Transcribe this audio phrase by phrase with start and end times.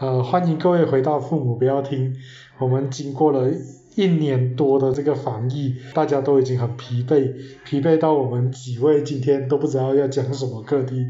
[0.00, 2.14] 呃，欢迎各位回到父母不要听。
[2.58, 3.50] 我们经过了
[3.96, 11.04] 一年多的这个防疫，大家都已经很疲惫，疲惫到我们几位今天都不知道要讲什么课题。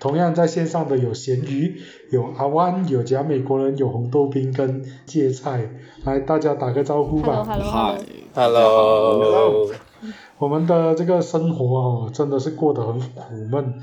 [0.00, 5.70] 同样在线上的有咸鱼，有阿湾，有假美国人，有红豆冰跟芥菜，
[6.04, 7.44] 来大家打个招呼吧。
[8.34, 9.70] Hello，Hello，
[10.38, 13.08] 我们的这个生活哦，真的是过得很苦
[13.52, 13.74] 闷，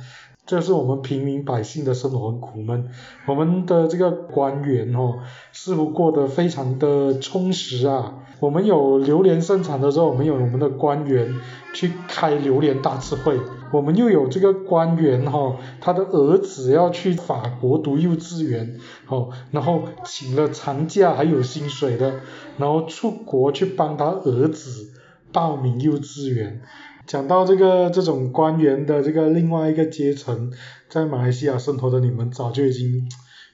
[0.50, 2.90] 这是我们平民百姓的生活很苦闷。
[3.28, 5.20] 我们的这个官员哦，
[5.54, 8.16] 似乎过得非常的充实啊。
[8.40, 11.36] 我们有榴莲盛产的时候，我们有我们的官员
[11.76, 13.40] 去开榴莲大智慧。
[13.72, 22.22] 我们又有这个官员哈、哦，他的儿子要去法国读幼稚园，哦，然后请了长假还有薪水的，
[22.58, 24.94] 然后出国去帮他儿子
[25.32, 26.64] 报名幼稚园。
[27.10, 30.52] 讲到这个这种官员的这个另外一个阶层，
[30.90, 33.10] 在马来西亚生活的你们早就已经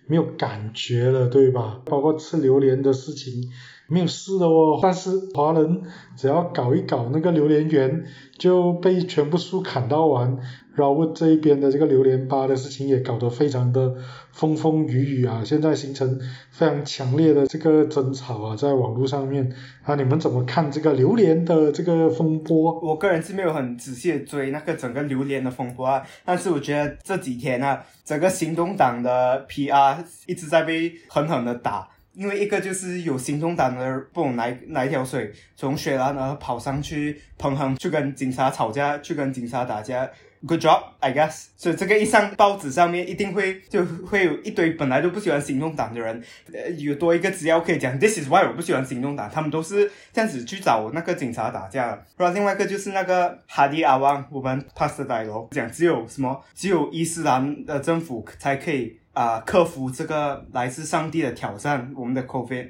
[0.08, 1.82] 没有感觉了，对吧？
[1.86, 3.50] 包括吃榴莲的事情。
[3.88, 5.84] 没有事的哦，但是华人
[6.18, 8.04] 只要搞一搞那个榴莲园，
[8.38, 10.38] 就被全部树砍到完。
[10.76, 13.96] 然后这一边的这个榴莲吧的事情也搞得非常的
[14.32, 16.20] 风风雨雨啊，现在形成
[16.52, 19.50] 非常强烈的这个争吵啊，在网络上面
[19.84, 22.80] 啊，你们怎么看这个榴莲的这个风波？
[22.82, 31.90] 我个人是没有很仔细的追那个整个榴莲的风波啊，但是我觉得这几天啊，整个行动党的 PR 一直在被狠狠的打。
[32.18, 40.10] 因为一个就是有行动党的不懂哪哪一条水，从雪兰莪跑上去彭恒去跟警察吵架，去跟警察打架。
[40.48, 41.46] Good job, I guess。
[41.58, 52.04] 所以这个一上报纸上面，一定会就会有一堆本来都不喜欢行动党的人，呃，有多一个资料可以讲，This is why 我不喜欢行动党，他们都是这样子去找那个警察打架了。
[52.18, 58.98] 然后另外一个就是那个哈迪阿旺，我们 Pastor 戴罗讲，只有什么，只有伊斯兰的政府才可以。
[59.16, 62.70] 啊、克服这个来自上帝的挑战，我们的 COVID。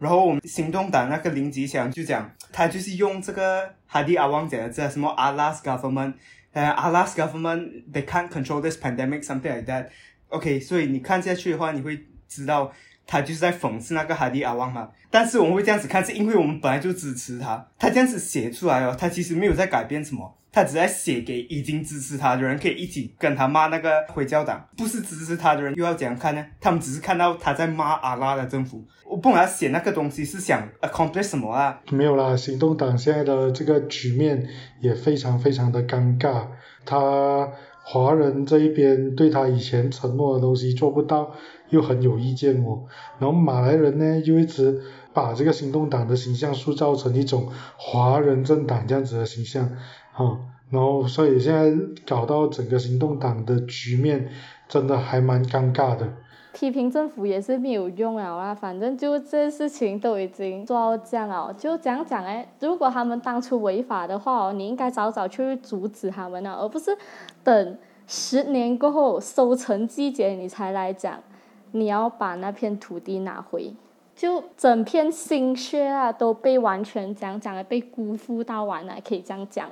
[0.00, 6.14] 然后我们行动党那个林吉祥就讲，他就是用这个哈迪阿旺讲的这什么 Allah's government，
[6.58, 9.88] 呃、uh,，Allah's government they can't control this pandemic something like that。
[10.28, 12.72] OK，所以你看下去的话，你会知道
[13.06, 14.88] 他就是在讽刺那个哈迪阿旺嘛。
[15.10, 20.37] 但是我们会这样子看，是因为我们本来就支持他，他这样子写出来哦，他其实没有在改变什么。
[20.50, 24.66] 他只在写给已经支持他的人，可以一起跟他骂那个回教党。
[24.76, 26.44] 不是支持他的人又要怎样看呢？
[26.60, 28.84] 他们只是看到他在骂阿拉的政府。
[29.04, 31.80] 我不管他写那个东西是想 accomplish 什么啊？
[31.90, 34.46] 没有啦，行动党现在的这个局面
[34.80, 36.46] 也非常非常的尴尬。
[36.84, 37.48] 他
[37.82, 41.34] 华人这一边对他以前承诺的东西做不到，
[41.70, 42.84] 又很有意见哦。
[43.18, 44.82] 然后马来人呢，又一直
[45.14, 49.70] 把这个行动党的形象塑造成一种华人政党这样子的形象。
[50.18, 50.38] 哦，
[50.70, 51.72] 然后所以现在
[52.04, 54.28] 搞到整个行动党的局面，
[54.68, 56.06] 真的还蛮尴尬的。
[56.52, 66.96] 批评政府也是没有用了啦，反正就这事情都已经做到这样了，就这样讲哎，如果他们当初违法的话哦，你应该早早去阻止他们了，而不是
[67.44, 67.78] 等
[68.08, 71.22] 十年过后收成季节你才来讲，
[71.70, 73.72] 你要把那片土地拿回。
[74.16, 79.70] 就整片心血啊都被完全讲讲的被辜负到完了，可以这样讲。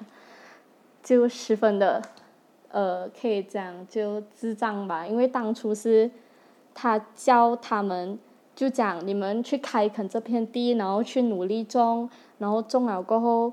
[1.06, 2.02] 就十分的，
[2.72, 6.10] 呃，可以讲就智障吧，因为当初是
[6.74, 8.18] 他教他们，
[8.56, 13.52] 就讲你们去开垦这片地，然后去努力种，然后种了过后，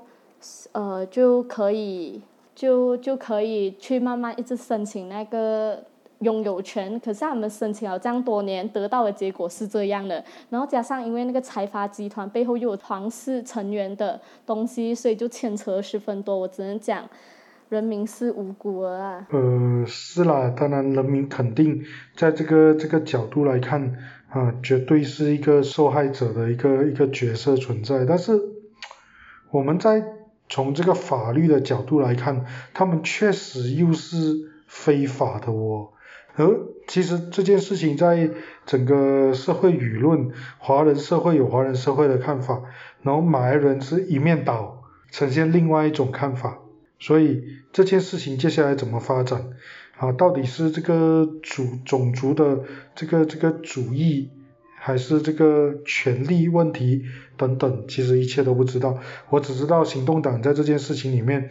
[0.72, 2.20] 呃，就可以
[2.56, 5.80] 就就可以去慢慢一直申请那个
[6.18, 6.98] 拥有权。
[6.98, 16.36] 可是他们申请了这样多年，得到的结果是这样的，然后加上因为那个财阀集团背后又有皇室成员的东西，所以就牵扯十分多。
[16.36, 17.08] 我只能讲。
[17.68, 19.26] 人民是无辜的啊。
[19.30, 21.84] 呃，是啦，当然人民肯定
[22.16, 23.96] 在这个这个角度来看
[24.28, 28.04] 啊，绝对是一个受害者的一个一个角色存在。
[28.04, 28.40] 但是
[29.50, 30.04] 我们在
[30.48, 32.44] 从这个法律的角度来看，
[32.74, 35.88] 他们确实又是非法的哦。
[36.36, 36.46] 而
[36.88, 38.28] 其实这件事情在
[38.66, 42.62] 整个社会舆论，华人社会有华人社会的看法，
[43.02, 44.82] 然后马来人是一面倒，
[45.12, 46.58] 呈现另外一种看法。
[47.04, 49.50] 所以这件事情接下来怎么发展
[49.98, 50.10] 啊？
[50.12, 52.60] 到底是这个族种族的
[52.94, 54.30] 这个这个主义，
[54.74, 57.02] 还是这个权力问题
[57.36, 57.84] 等等？
[57.88, 58.98] 其实一切都不知道。
[59.28, 61.50] 我只知道行动党在这件事情里面，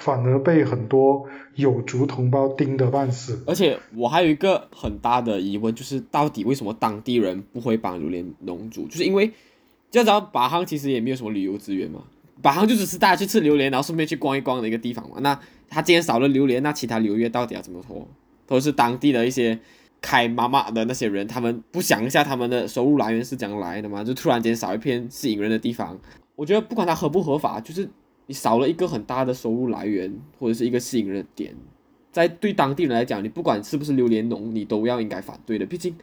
[0.00, 3.40] 反而被很多有族同胞盯得半死。
[3.46, 8.88] 而且我还有一个很大的疑问，就是到底为什么当地人不会帮榴莲农族？
[8.88, 9.28] 就是因为，
[9.92, 12.02] 就知道巴夯其实也没有什么旅游资源嘛。
[12.42, 15.16] 巴夯就只是大家去吃榴莲，然后顺便去逛一逛的一个地方嘛。
[15.20, 15.38] 那
[15.68, 18.06] 他今天少了榴莲，那其他流月到底要怎么拖？
[18.46, 19.58] 都是当地的一些
[20.00, 24.02] 开妈妈的那些人，他们不想一下他们的收入来源是怎样来的吗？
[24.04, 25.98] 就突然间少一片吸引人的地方，
[26.36, 27.88] 我觉得不管它合不合法，就是
[28.26, 31.54] 你少了一个很大的收入来源或者是一个吸引人的点，
[32.12, 35.94] 在对当地人来讲，你不管是不是榴莲农，你都要应该反对的，毕竟。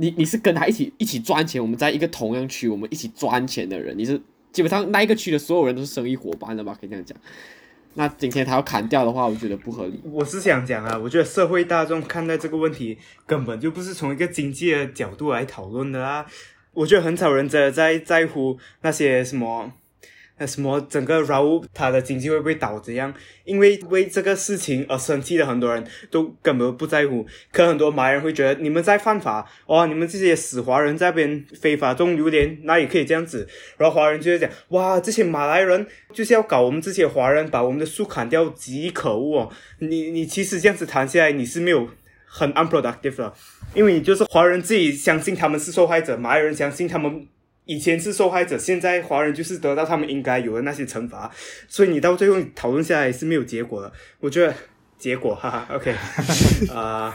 [0.00, 4.20] 你你是跟他一起一起赚钱，我们在一个同样区，我们一起赚钱的人，你是
[4.52, 6.76] 基本上那一个区的所有人都是生意伙伴的吧？
[6.80, 7.16] 可以这样讲。
[7.94, 10.00] 那今天他要砍掉的话，我觉得不合理。
[10.04, 12.96] 我是想讲啊，我觉得社会大众看待这个问题
[13.26, 16.26] 根本就不是从一个经济的角度来讨论的啦。
[16.72, 19.72] 我觉得很少人真的在在乎那些什么。
[20.38, 23.12] 那什么，整个 r a u 他的经济会不会倒怎样？
[23.44, 27.26] 因为为这个事情而生气的很多人都根本不在乎。
[27.50, 29.86] 可很多马来人会觉得你们在犯法哇！
[29.86, 33.48] 你们这些死华人在边非法种榴莲，哪里可以这样子？
[33.76, 39.50] 然后华人就会讲哇，这些马来人就是要搞我们这些华人，把我们的树砍掉，极可恶哦！
[39.80, 41.88] 你你其实这样子谈下来，你是没有
[42.26, 43.32] 很 unproductive 的，
[43.74, 47.26] 因为你就是华人自己相信他们是受害者，马来人相信他们。
[47.68, 51.30] 以前是受害者，现在华人就是得到他们应该有的那些惩罚，
[51.68, 53.92] 所以你到最后讨论下来是没有结果的。
[54.20, 54.54] 我觉得
[54.96, 55.94] 结果，哈哈，OK，
[56.74, 57.14] 啊，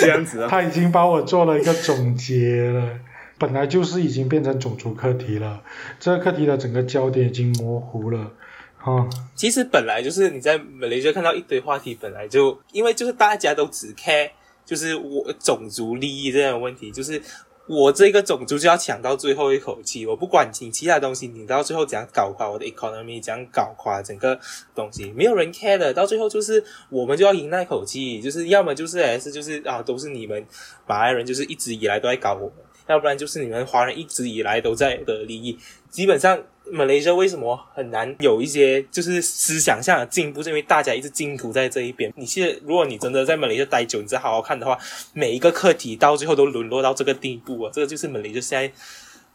[0.00, 0.48] 这样子啊。
[0.48, 2.98] 他已经帮我做了一个总结了，
[3.38, 5.62] 本来就是已经变成种族课题了，
[6.00, 8.32] 这个课题的整个焦点已经模糊了，
[8.78, 9.06] 啊。
[9.34, 14.30] 其实本来就是你在美雷就看到一堆话题，本来就因为就是大家都只 care
[14.64, 17.20] 就是我种族利益这样的问题，就是。
[17.66, 24.38] 我这个种族就要抢到最后一口气，我不管你其他东西，你到最后怎样搞垮我的 economy，怎样搞垮整个
[24.74, 30.46] 东西，没有人 care 的，到最后就是我们就要赢那口气，就是要么就是还是就是啊，都是你们
[30.86, 32.56] 马来人就是一直以来都在搞我们，
[32.88, 35.58] 要不然就是你们华人一直以来都在的利益，
[35.88, 36.42] 基本上。
[36.72, 40.42] 马来西亚为什么很难有一些就是思想上的进步？
[40.42, 42.12] 是因为大家一直进图在这一边。
[42.16, 44.78] 你现在如果你真的在马来西亚待久，你再好好看的话，
[45.12, 47.70] 每一个课题到最后都沦落到这个地步啊！
[47.72, 48.74] 这个就是马来西亚现在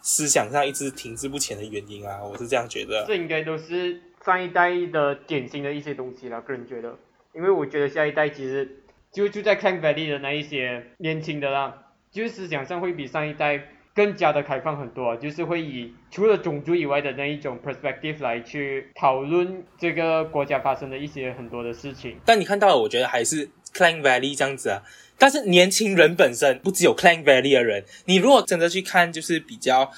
[0.02, 2.20] 思想上一直停滞不前的原因啊！
[2.24, 3.06] 我是这样觉得。
[3.08, 6.98] 这应该都是上一代的典型的一些东西了，个人觉得。
[7.36, 8.82] 因为我觉得下一代其实
[9.14, 11.76] 就就在 Canva 的那一些年轻的啦，
[12.12, 13.76] 就是思想上会比上一代。
[14.00, 22.16] 更加的开放很多，就是会以除了种族以外的那一种 perspective 来去讨论这个国家发生的一些很多的事情。
[22.24, 24.82] 但你看到，我觉得还是 Clang Valley 这样子啊。
[25.18, 29.92] 但是年轻人本身不只有 Clang Valley 的人，你如果真的去看，就是比较。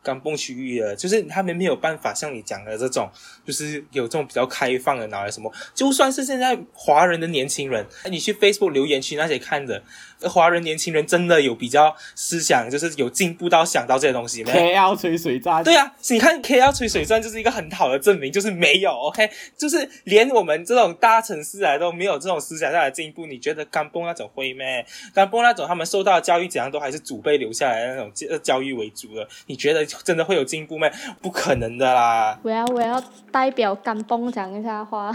[0.00, 3.10] 刚蹦区域的，就是他们没有办法像你讲的这种，
[3.44, 5.52] 就是有这种比较开放的脑袋什么。
[5.74, 9.82] 就算是现在华人的年轻人，你去 Facebook 留言区那些看的，
[10.22, 23.26] 华人年轻人真的有比较思想，就是有进步到想到这些东西没？KL 吹水站，对啊，你看 KL 吹水站就是一个很好的证明，就是没有 OK，就是连我们这种大城市来都没有这种思想上的进步。
[23.26, 24.86] 你觉得干蹦那种会咩？
[25.12, 29.26] 干蹦那种他们受到的教育怎样都还是祖辈留下来的那种教教育为主的？
[29.46, 29.84] 你觉得？
[30.04, 30.88] 真的会有进步吗？
[31.20, 32.38] 不可能的啦！
[32.42, 35.10] 我要我要代表甘崩讲一下话，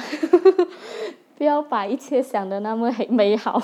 [1.38, 3.61] 不要把一切想的那么美好。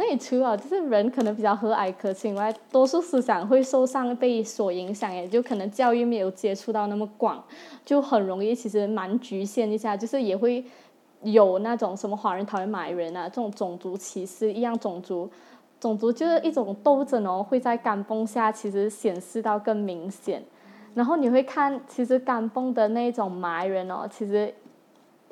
[0.00, 7.42] 那你除了就是人可能比较和蔼可亲外，多数思想会受上辈所影响，也就可能教育没有接触到那么广，
[7.84, 10.64] 就很容易其实蛮局限一下，就是也会
[11.22, 15.28] 有那种什么华人讨厌马来人啊，这种种族歧视一样种族。
[15.80, 20.40] 种族就是一种斗争哦，会在干崩下其实显示到更明显。
[20.94, 24.54] 然后你会看，其实干崩的那种埋人哦，其实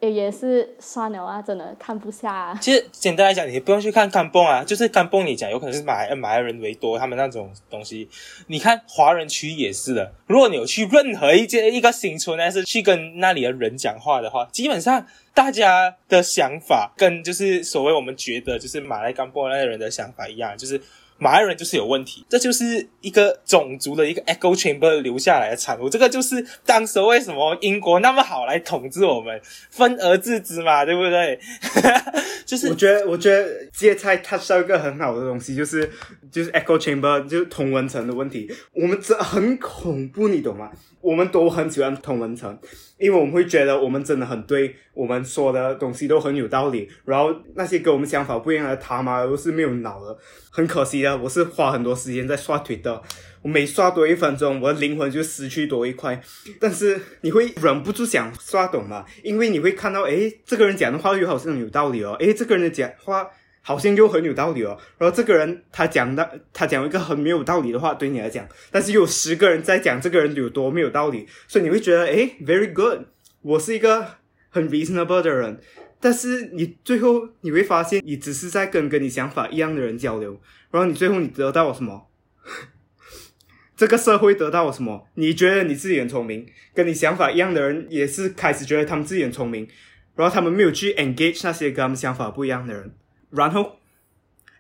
[0.00, 2.56] 也也是算了啊，真的看不下。
[2.60, 8.08] 其实简单来讲，你不用去看干崩啊，就是干崩，你讲有可能是马来马来人为多，他们那种东西。
[8.48, 15.06] 你看华人区也是的，如果你有去任何一间一个新村，还是去跟那里的人讲话的话，基本上。
[15.34, 20.80] 大家的想法跟就是所谓我们觉得就是马来甘波那些人的想法一样，就是。
[21.18, 25.88] 马来人就是有问题，这就是一个种族的一个 echo chamber 留下来的产物。
[25.88, 31.38] 这个就是当时为什么英国那么好来统治我们，分而治之嘛，对不对？
[32.44, 35.90] 就是我觉得，我觉得芥菜它是一个很好的东西，就是
[36.30, 38.50] 就是 echo chamber 就是同文层的问题。
[38.72, 40.70] 我们这很恐怖，你懂吗？
[41.06, 42.58] 我们都很喜欢同文层，
[42.98, 46.88] 因为我们会觉得我们真的很对，我们说的东西都很有道理。
[47.04, 50.18] 然后那些跟我们想法不一样的他妈都是没有脑的，
[50.50, 51.16] 很可惜的。
[51.16, 53.00] 我是花很多时间在刷腿的，
[53.42, 56.20] 我每刷多一分钟，我的灵魂就失去多一块。
[56.58, 59.04] 但是你会忍不住想刷懂嘛？
[59.22, 63.30] 因为你会看到，诶，这个人讲的话又好像有道理哦，诶，这个人的讲话
[63.66, 64.78] 好像又很有道理哦。
[64.96, 73.00] 然后这个人他讲的，他讲一个很没有道理的话，对你来讲，但是又有十个人在讲这个人有多没有道理，所以你会觉得，诶 v e r y good，
[73.42, 74.06] 我是一个
[74.50, 75.60] 很 reasonable 的人。
[75.98, 82.06] 但是你最后你会发现，你只是在跟跟你想法一样的人交流，然后你最后你得到了什么？
[83.76, 85.08] 这个社会得到了什么？
[85.14, 89.68] 你觉得你自己很聪明，跟你想法一样的人也是开始觉得他们自己很聪明，
[90.14, 92.94] 然后他们没有去 engage 那些跟他们想法不一样的人，
[93.36, 93.76] 然后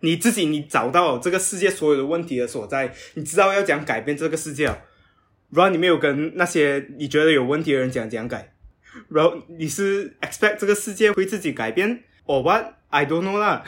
[0.00, 4.66] 你自己你找到这个世界所有的问题的所在，你知道要讲改变这个世界，
[5.50, 8.52] 然后你没有跟那些你觉得有问题的人讲讲改，
[9.08, 12.74] 然后你是 expect 这个世界会自己改变，or what?
[12.88, 13.64] I don't know 啦，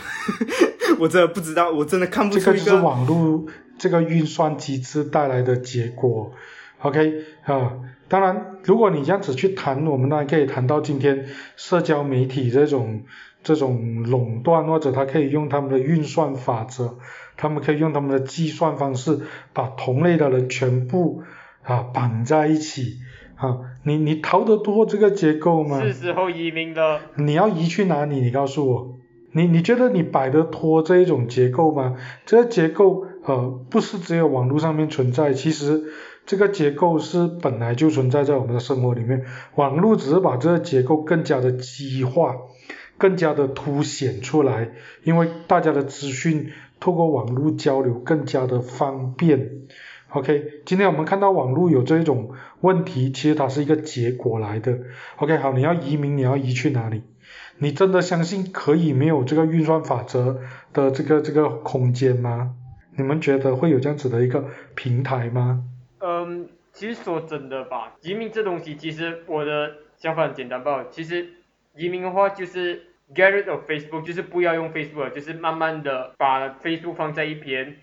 [1.00, 3.46] 我真的不知道，我真的看不出一这个就是网络
[3.76, 6.32] 这个运算机制带来的结果。
[6.80, 7.72] OK 啊，
[8.08, 13.02] 当然，如果你这样子去谈，我们当然可以谈到今天社交媒体这种
[13.42, 16.98] 这种垄断，或者他可以用他们的运算法则，
[17.36, 19.20] 他们可以用他们的计算方式，
[19.52, 21.22] 把同类的人全部
[21.62, 22.98] 啊绑在一起
[23.36, 25.80] 啊，你你逃得脱这个结构吗？
[25.80, 27.00] 是时候移民了。
[27.16, 28.16] 你要移去哪里？
[28.20, 28.96] 你告诉我，
[29.32, 31.96] 你你觉得你摆得脱这一种结构吗？
[32.26, 35.84] 这个结构呃不是只有网络上面存在，其实
[36.26, 42.34] 这个结构是本来就存在在我们的生活里面，网络只是把这个结构更加的激化，
[42.98, 44.72] 更加的凸显出来，
[45.04, 49.62] 因为大家的资讯透过网络交流更加的方便。
[50.10, 54.78] OK，今天我们看到网络有这一种问题，其实它是一个结果来的。
[55.16, 57.02] OK，好，你要移民，你要移去哪里？
[57.58, 60.40] 你真的相信可以没有这个运算法则
[60.72, 62.54] 的这个这个空间吗？
[62.96, 65.62] 你们觉得会有这样子的一个平台吗？
[66.00, 70.86] 嗯，其实说真的吧，移民这东西，其实我的想法很简单吧。
[70.90, 71.28] 其实
[71.78, 72.82] 移民的话，就是
[73.14, 77.76] get rid of Facebook，就是不要用 Facebook，就是慢慢的把 Facebook 放在一边。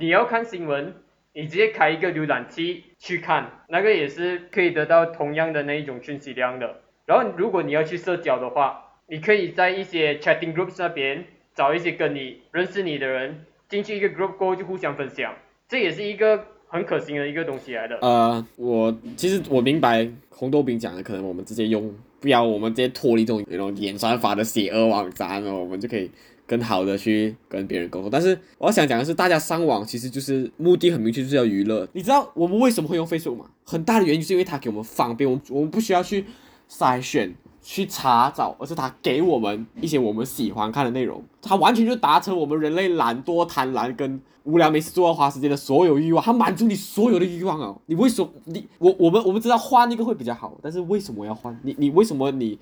[0.00, 0.94] 你要看新闻，
[1.34, 6.80] 你直接开一个浏览器去看，那个也是可以得到同样的那一种讯息量的。
[7.04, 11.22] 然后如果你要去社交的话，你可以在一些 chatting groups 那边
[11.54, 15.34] 找一些跟你认识你的人，进去一个 group 过后就互相分享，
[15.68, 17.98] 这也是一个很可行的一个东西来的。
[18.00, 26.08] 呃，我其实我明白红豆饼讲的，可能我们直接用，不要我们直接脱离这种那种演算法的邪恶网站哦，我们就可以
[26.46, 28.08] 更好的去跟别人沟通。
[28.08, 31.86] 但是我想讲的是，大家上网其实就是目的很明确，就是要娱乐。
[31.92, 33.46] 你知道我们为什么会用 Facebook 吗？
[33.64, 36.24] 很大的原因是因为它给我们方便，我们我们不需要去
[36.70, 37.34] 筛选。
[37.62, 47.74] 去查找，而是他给我们一些我们喜欢看的内容，他完全就达成我们人类懒惰、贪婪跟无聊、没事做、花时间的所有欲望，他满足你所有的欲望啊。
[47.86, 51.56] 你为什么你我我们我们知道换一个会比较好，但是为什么要换？
[51.62, 52.58] 你你为什么你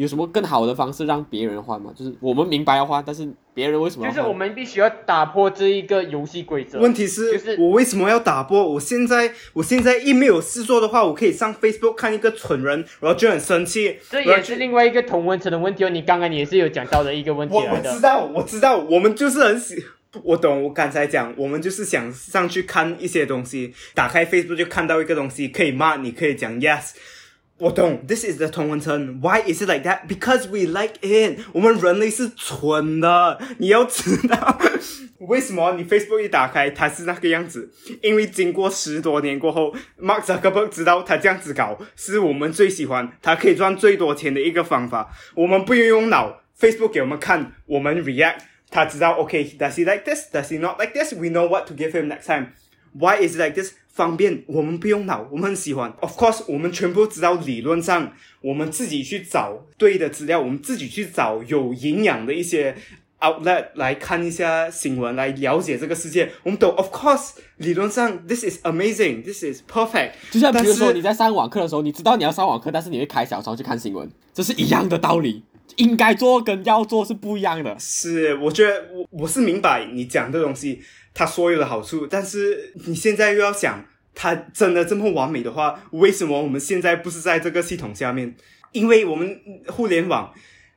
[0.00, 1.92] 有什么更好的方式让别人换吗？
[1.94, 4.16] 就是我们明白要换，但是别人为什么要换？
[4.16, 6.80] 就是我们必须要打破这一个游戏规则。
[6.80, 8.66] 问题是，就是我为什么要打破？
[8.66, 13.98] 我现在我现在一没有事做的话，我可以上 Facebook 看一个蠢人，然后就很生气。
[14.08, 15.90] 这也是另外一个同温层的问题哦。
[15.90, 17.90] 你刚刚也是有讲到的一个问题来的。
[17.90, 19.84] 我知道，我知道，我们就是很喜，
[20.22, 20.62] 我懂。
[20.62, 26.92] 我刚才讲，我们就是想上去看一些东西，打开 Facebook 就看到一个东西，可以骂你，可以讲 yes。
[27.60, 29.20] 我懂，This is the 同文层。
[29.20, 30.08] Why is it like that?
[30.08, 31.40] Because we like it。
[31.52, 34.58] 我们人类是蠢的，你要知道
[35.18, 45.14] 为什么你 Facebook 一打开它是那个样子，因为经过十多年过后，Mark Zuckerberg 知道他这样子搞是我们最喜欢，他可以赚最多钱的一个方法。
[45.34, 48.38] 我们不用用脑，Facebook 给我们看，我们 react，
[48.70, 52.52] 他知道 OK，does、he like this？Does he not like this？We know what to give him next time。
[52.94, 53.74] Why is it like this？
[53.92, 55.92] 方便，我们不用脑，我们很喜欢。
[56.00, 62.76] Of course，我们全部知道理论上，我们自己去找对的资料，我们自己去找有营养的一些
[63.18, 66.30] outlet 来看一下新闻，来了解这个世界。
[66.44, 70.12] 我们懂，Of course，理论上，this is amazing，this is perfect。
[70.30, 75.42] 就像比如说你在上网课的时候，你知道你要上网课，但是你会开小窗去看新闻，这是一样的道理。
[75.76, 77.76] 应该做跟要做是不一样的。
[77.78, 80.80] 是，我觉得我我是明白你讲的东西，
[81.14, 83.84] 它所有的好处，但是你现在又要想，
[84.14, 88.34] 它真的这么完美的话，为什么我们现在不是在这个系统下面？
[88.72, 90.32] 因为我们互联网，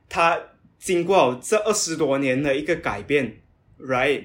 [0.08, 0.38] 它
[0.78, 3.40] 经过这二十多年的一个改变
[3.80, 4.24] ，right？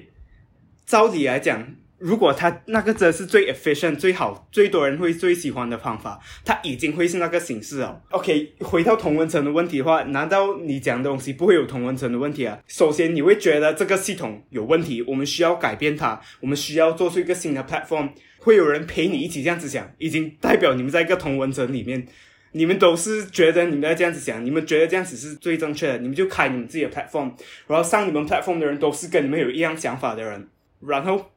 [0.86, 8.02] 照理来讲，如果它那个真的是最 efficient、最好、最多人会最喜欢的方法，它已经会是那个形式了。
[8.10, 12.58] OK，回到同文层的问题的话，难道你讲的东西不会有同文层的问题啊？
[12.66, 22.06] 首先，你会觉得这个系统有问题，我们需要改变它，我们需要做出一个新的 platform，会有人陪你一起这样子想，已经代表你们在一个同文层里面。
[22.52, 27.32] 你们都是觉得你们要这样子想，你们觉得这样子是最正确的，你们就开你们自己的 platform，
[27.68, 30.48] 然后上你们 platform 的人都是跟你们有一样想法的人，
[30.80, 31.30] 然后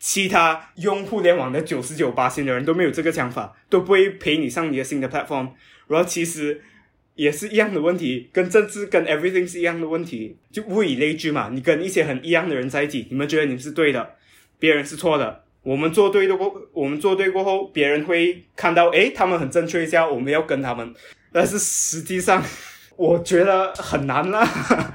[0.00, 5.50] 其他用互联网的九十九八的人都没有这个想法，都不会陪你上你的新的 platform，
[5.88, 6.62] 然后其实
[7.14, 11.50] 也是一样的问题，跟政治跟 everything 是一样的问题，就物以类聚嘛。
[11.52, 14.16] 你跟一些很一样的人在一起，你们觉得你们是对的，
[14.58, 15.44] 别人是错的。
[15.62, 20.94] 我们做对的过，我们做对过后，别人会看到，诶，他们很正确一下，我们要跟他们。
[21.30, 22.42] 但是实际上，
[23.00, 24.46] 我觉得很难啦。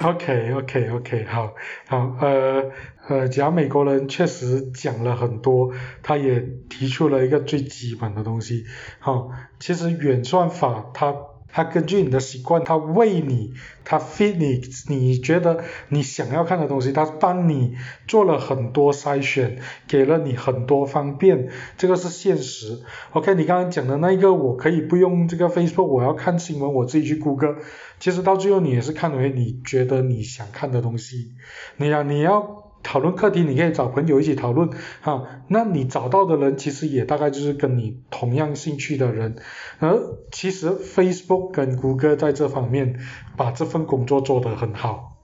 [0.03, 1.55] OK OK OK，好，
[1.88, 2.71] 好，呃
[3.07, 8.63] 呃，讲美国人确实讲了很多，他也提出了一个最基本的东西。
[9.00, 11.15] 好、其实远算法它
[11.55, 13.53] 它根据你的习惯，它为你，
[13.85, 14.62] 它 fit 你，
[14.93, 17.77] 你觉得你想要看的东西，它帮你
[18.09, 21.47] 做了很多筛选，给了你很多方便，
[21.77, 22.81] 这个是现实。
[23.13, 27.55] OK，你刚刚讲的那一个，我可以不用这个 Facebook，我要看新闻，我自己去谷歌。
[28.01, 31.31] 其实到最后你也是看回你觉得你想看的东西。
[31.77, 34.69] 你要你要讨论课题，你可以找朋友一起讨论
[35.01, 35.41] 哈。
[35.47, 39.37] 那你找到的人其实也大概就是跟你同样兴趣的人。
[39.79, 39.99] 而
[40.31, 42.99] 其实 Facebook 跟谷歌在这方面
[43.35, 45.17] 把这份工作做得很好，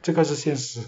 [0.00, 0.80] 这个是现实。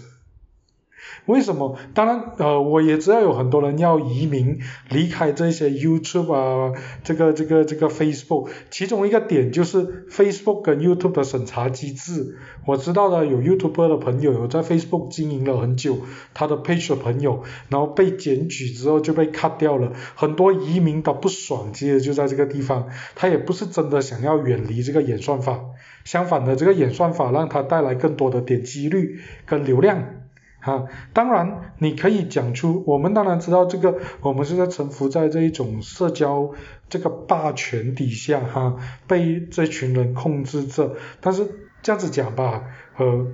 [1.25, 1.77] 为什么？
[1.93, 4.59] 当然，呃，我也知道有很多人要移民，
[4.89, 6.73] 离开这些 YouTube 啊，
[7.03, 8.49] 这个这个这个 Facebook。
[8.71, 12.37] 其中一个点就是 Facebook 跟 YouTube 的审查机制。
[12.65, 15.99] 我知道的有 YouTube 的朋友有在 Facebook 经营了很久，
[16.33, 19.93] 他的 page 的朋友，然后被检举之后就被 cut 掉了。
[20.15, 22.89] 很多移民的不爽，其实就在这个地方。
[23.15, 25.59] 他也不是真的想要远离这个演算法，
[26.03, 30.20] 相反的，这个演算法让他带来更多的点击率跟流量。
[30.61, 36.51] 哈，当然你可以讲出，我们当然知道这个，我们是在臣服在这一种社交
[36.87, 38.77] 这个霸权底下哈，
[39.07, 40.95] 被这群人控制着。
[41.19, 41.45] 但是
[41.81, 42.63] 这样子讲吧，
[42.97, 43.27] 呃，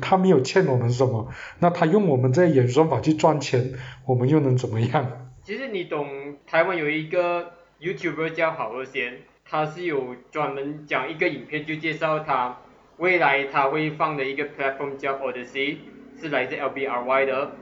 [0.00, 3.72] 他没有欠我们什么，那他用我们这演算法去赚钱，
[4.06, 5.30] 我们又能怎么样？
[5.42, 6.06] 其实你懂，
[6.46, 12.58] 台湾有一个 YouTuber 叫好和弦，他是有专门讲一个影片，就介绍他
[12.96, 15.76] 未来他会放的一个 platform 叫 Odyssey，
[16.20, 17.52] 是来自 LBRY 的。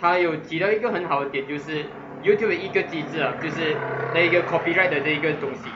[0.00, 1.84] 他有提到一个很好的点，就是
[2.22, 3.76] YouTube 的一个机制啊，就是
[4.14, 5.68] 那一个 copyright 的这一个东西，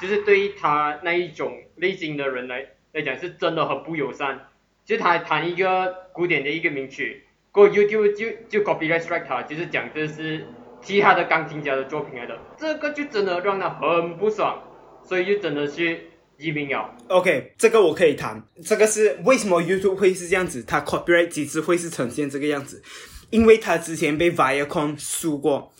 [0.00, 4.46] 就是对于他那一种类型的人来来讲是真的很不友善。
[4.84, 10.46] 就是他弹一个古典的一个名曲，过 YouTube 就就 copyright strike 他，就是讲这是
[10.80, 14.60] 其他的钢琴家的作品来的，这个就真的让他很不爽，
[15.04, 16.09] 所以就真的去
[16.40, 16.96] 移民了。
[17.08, 18.42] OK，这个我可以谈。
[18.64, 22.82] 这个是为什么 YouTube 会是这样子，它 copyright 机制会是呈现这个样子，
[23.28, 25.72] 因为它之前被 Viacom 输过，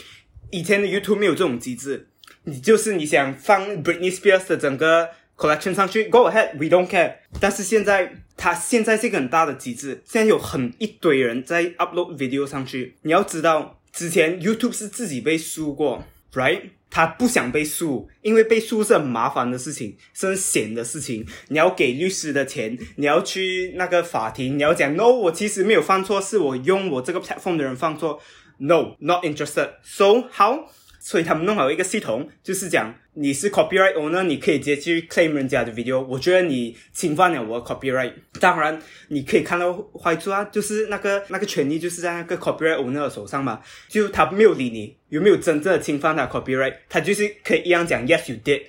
[0.50, 2.08] 以前的 YouTube 没有这种机制，
[2.44, 7.14] 你就是你想放 Britney Spears 的整个 collection 上去，Go ahead，we don't care。
[7.40, 16.70] 但是现在它现在是一个很大的机制，现在有很一堆人在 upload video 上去，你要知道，之前 YouTube 是自己被输过，right？
[16.90, 21.24] 他不想被诉，因为被诉是很麻烦的事情，是很险的事情。
[21.48, 28.20] 你要给律师的钱，你要去那个法庭，你要讲 no，我其实没有犯错，是我用我这个 platform 的人犯错
[28.58, 29.70] ，no，not interested。
[29.82, 30.68] So how?，
[31.10, 36.00] 所以他们弄好一个系统，就是讲你是 copyright owner，你可以直接去 claim 人家的 video。
[36.00, 38.12] 我觉得你侵犯了我的 copyright。
[38.38, 48.62] 当然，你可以看到坏处啊，就是那个那个权利就是在那个 copyright owner 的手上嘛，就他没有理你有没有真正的侵犯他 copyright，他就是可以一样讲 yes you did，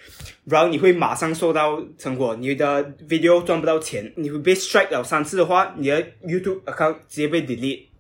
[0.46, 7.91] 然后你会马上收到成果，你的 video 赚不到钱，你会被 strike 了三次的话，你的 YouTube account 直接被 delete。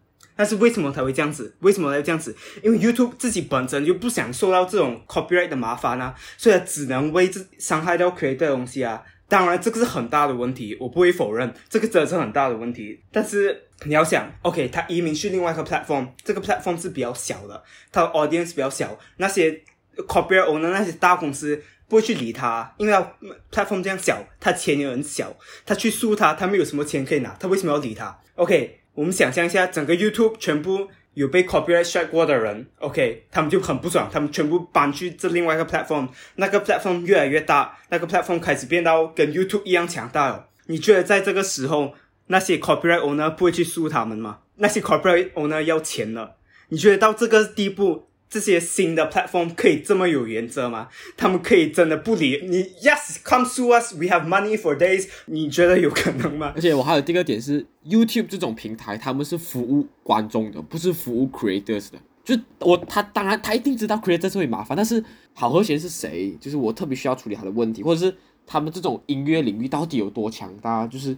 [0.41, 1.55] 但是为什么他会这样子？
[1.59, 2.35] 为什么他会这样子？
[2.63, 9.03] 因为 YouTube 自己本身就不想受到这种 copyright 的麻烦啊，所以他只能为这伤害到 creator 的东西啊。
[9.29, 12.99] 当然，这个是很大的问题，我不会否认，这个真的是很大的问题。
[13.11, 19.61] 但是你要想，OK，他移民去另外一个 platform，这个 platform 是比较小的，他的 audience 比较小，那些
[20.07, 23.13] copyright owner 那些大公司不会去理他，因为他
[23.51, 25.31] platform 这样小，他钱也很小，
[25.67, 40.47] 他去诉他，他没有什么钱可以拿，他为什么要理他？OK，我们想象一下，整个 YouTube 全部有被 copyright strike 过的人，OK，他们就很不爽，他们全部搬去这另外一个 platform，那个 platform 越来越大，那个 platform 开始变到跟 YouTube 一样强大了。
[40.67, 41.93] 你觉得在这个时候，
[42.27, 44.39] 那些 copyright owner 不会去诉他们吗？
[44.55, 46.35] 那些 copyright owner 要钱了，
[46.69, 48.07] 你觉得到这个地步？
[48.31, 50.87] 这些新的 platform 可以这么有原则吗？
[51.17, 55.09] 他们可以真的不理你？Yes，come to us，we have money for days。
[55.25, 56.53] 你觉得有可能吗？
[56.55, 61.99] 而且我还有第二个点是，YouTube 这种平台，他们是服务观众的，不是服务 creators 的。
[62.23, 66.33] 就我他当然他一定知道 creators 会麻烦，但是好和弦是谁？
[66.39, 68.15] 就是我特别需要处理他的问题，或者是
[68.47, 70.87] 他们这种音乐领域到底有多强大？
[70.87, 71.17] 就是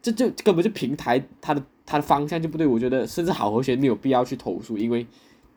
[0.00, 2.66] 这就根本就平台它的它的方向就不对。
[2.66, 5.06] 我觉得甚至好和弦没有必要去投诉，因为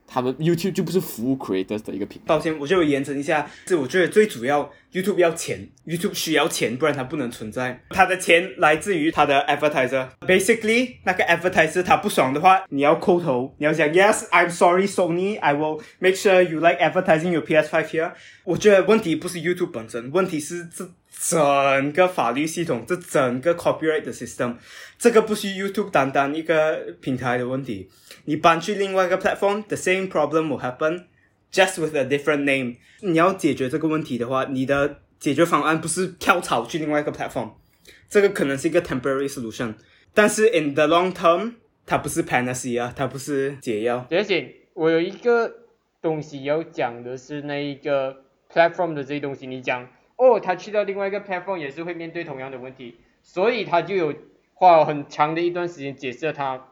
[0.08, 2.24] 他们 YouTube 就不是服务 creators 的一个平台。
[2.26, 7.82] 抱歉，我就延伸一下，是我觉得最主要，YouTube 要钱，YouTube 需要钱，不然它不能存在。
[7.90, 10.08] 它的钱来自于它的 advertiser。
[10.22, 18.14] Basically，那个 advertiser 他不爽的话，你要扣头，你要讲 Yes，I'm sorry Sony，I will make sure you like advertising your PS5 here。
[18.46, 20.90] 我觉得问题不是 YouTube 本身，问题是这
[21.20, 24.56] 整个法律系统，这整个 copyright 的 system，
[24.98, 27.90] 这个不是 YouTube 单单一个平台的问题。
[28.26, 32.76] 你搬去另外一个 platform，the same problem will happen，just with a different name。
[33.02, 37.52] 你要解决这个问题的话，你的解决方案不是跳槽去另外一个 platform，
[38.08, 39.74] 这个可能是一个 temporary solution，
[40.14, 41.54] 但是 in the long term，
[41.86, 44.06] 它不是 panacea，它不是解药。
[44.12, 45.52] 而且我有一个
[46.02, 54.14] 东西要讲的是那一个 platform 的这些东西，你讲哦，他去到另外一个 platform 也是会面对同样的问题，所以他就有
[54.54, 56.68] 花了很长的一段时间解释他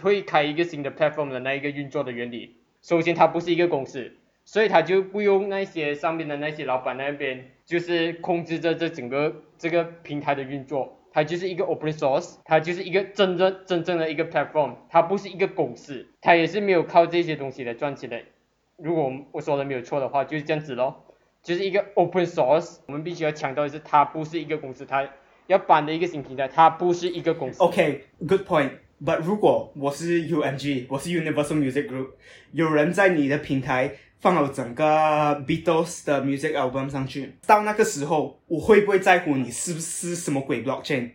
[0.00, 2.56] 会开一个新的 platform 的那一个运作的原理。
[2.82, 4.12] 首先，它不是一个公司，
[4.44, 11.00] 所以他就不用那些上面的那些老板那边就是控制着这整个这个平台的运作。
[11.10, 18.20] 它就是一个 open source，它就是一个真正真正的一个 platform，它不是一个公司，它也是没有靠这些东西来赚钱的。
[18.76, 21.04] 如果我说的没有错的话，就是这样子咯，
[21.44, 22.78] 就是一个 open source。
[22.86, 25.06] 我们必须要强调的是，它不是一个公司，它
[25.46, 27.62] 要搬的一个新平台，它不是一个公司。
[27.62, 28.70] OK，good、point。
[29.04, 32.10] But 如果我是 UMG，我是 Universal Music Group，
[32.52, 34.84] 有人在你的平台放了整个
[35.46, 41.10] Beatles 的 music album 上去，到那个时候，我会不会在乎你是不是什么鬼 blockchain？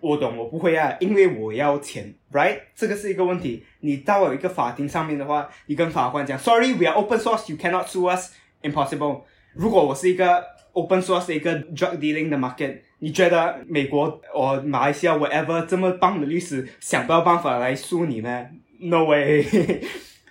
[0.00, 2.60] 我懂，我不会啊，因为我要钱，right？
[2.74, 3.64] 这个是一个问题。
[3.80, 9.22] 你到了一个法庭上面的话，你跟法官讲，Sorry，we are open source，you cannot sue us，impossible。
[9.54, 18.46] 如果我是一个 open source 的一个 drug dealing 的 market，你觉得美国或马来西亚 whatever 这么棒的律师想不到办法来诉你吗
[18.80, 19.42] ？No way。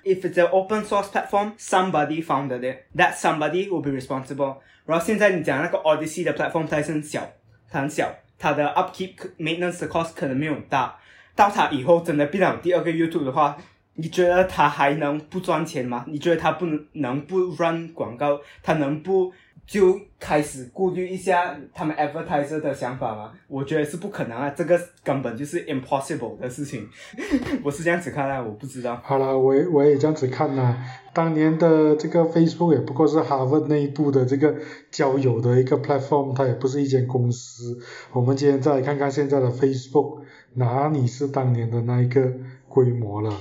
[0.04, 2.86] If it's an open source platform, somebody founded it.
[2.96, 4.58] That somebody will be responsible.
[4.86, 7.30] 然后现在你讲那个 Odyssey 的 platform，它很小，
[7.70, 10.98] 它很小，它的 upkeep maintenance 的 cost 可能没有大。
[11.36, 13.56] 到它以后真的变成第二个 YouTube 的话，
[13.96, 16.06] 你觉得他还能不赚钱吗？
[16.08, 18.40] 你觉得他不能能不 run 广告？
[18.64, 19.32] 他能不
[19.68, 23.32] 就开始顾虑一下他们 advertiser 的想法吗？
[23.48, 26.90] 我觉得是不可能啊，这个根本就是 impossible 的事情。
[27.64, 29.00] 我是这样子看啊，我不知道。
[29.04, 30.78] 好了，我也我也这样子看呐、
[31.14, 34.56] 当年的这个 Facebook 也不过是哈佛内部的这个
[34.90, 37.78] 交友的一个 platform，它也不是一间公司。
[38.12, 40.22] 我们今天再来看看现在的 Facebook，
[40.56, 42.34] 哪里是当年的那一个
[42.68, 43.32] 规模了，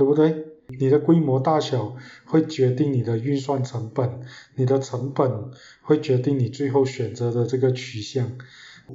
[0.00, 0.46] 对不对？
[0.78, 4.22] 你的规模大小会决定你的运算成本，
[4.54, 5.50] 你的成本
[5.82, 8.32] 会决定你最后选择的这个取向。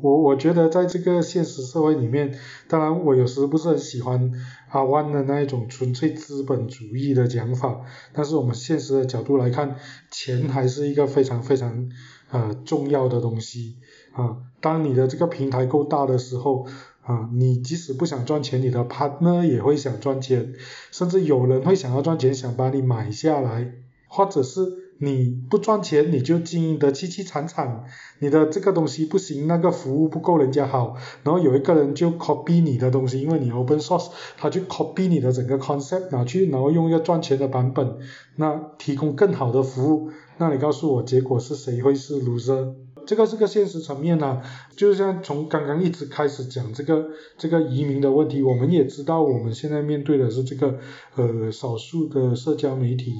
[0.01, 2.35] 我我觉得在这个现实社会里面，
[2.67, 4.31] 当然我有时不是很喜欢
[4.69, 9.75] 阿万的那一种纯粹资本主义的讲法，但是我们现实的角度来看，
[10.09, 11.91] 钱还是一个非常非常
[12.31, 13.75] 呃重要的东西
[14.13, 14.37] 啊。
[14.59, 16.65] 当你的这个平台够大的时候，
[17.05, 20.53] 啊，你即使不想赚钱，你的 partner 也会想赚钱，
[20.91, 23.73] 甚至有人会想要赚钱，想把你买下来，
[24.07, 24.65] 或者是
[24.97, 27.83] 你不赚钱，你就经营得凄凄惨惨，
[28.17, 37.97] 你的这个东西不行，那个服务不够人家好，然后有一个人就 copy 你的东西，因为你 open source，他就 copy 你的整个 concept 拿去，然后用一个赚钱的版本，
[38.37, 42.73] 那提供更好的服务，那你告诉我结果是谁会是 loser？
[43.05, 44.41] 这个是个现实层面呢、
[44.75, 50.79] 就像从刚刚一直开始讲这个这个移民的问题，我们也知道我们现在面对的是这个
[51.15, 53.13] 呃少数的社交媒体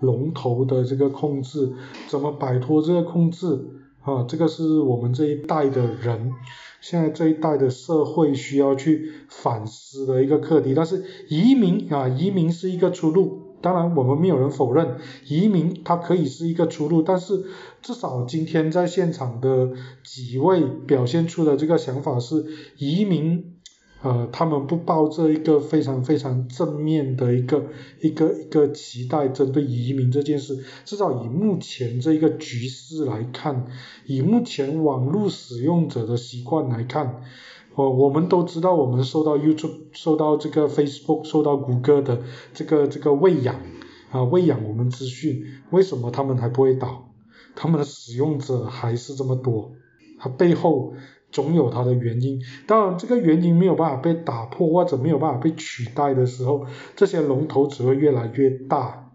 [0.00, 1.72] 龙头的这个控制，
[2.08, 3.46] 怎么摆脱这个控制
[4.02, 4.24] 啊？
[4.28, 6.32] 这个是我们这一代的人，
[6.80, 10.74] 现在这一代的社会需要去反思的一个课题。
[10.74, 13.39] 但是移民啊，移民是一个出路。
[13.62, 14.96] 当然，我们没有人否认
[15.26, 17.44] 移民它可以是一个出路，但是
[17.82, 19.70] 至少今天在现场的
[20.02, 22.46] 几位表现出的这个想法是，
[22.78, 23.56] 移民，
[24.02, 27.66] 呃，他们不抱着一个非常非常正面的一个
[28.00, 33.66] 一个一个期待，针对移民这件事，至少以目前这一个局势来看，
[34.06, 37.22] 以目前网络使用者的习惯来看。
[37.74, 42.20] 我我们都知道，我们受到 YouTube、受到这个 Facebook、受到谷歌的
[42.52, 43.56] 这个这个喂养
[44.10, 47.08] 啊，喂养我们资讯，为什么他们还不会倒？
[47.54, 49.72] 他们的使用者还是这么多，
[50.18, 50.94] 它背后
[51.32, 52.40] 总有它的原因。
[52.66, 59.10] 当然，这个原因没有办法被打破或者没有办法被取代的时候，这些龙头只会越来越大，